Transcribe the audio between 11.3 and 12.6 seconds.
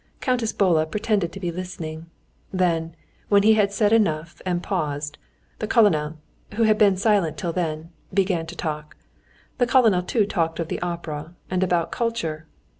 and about culture.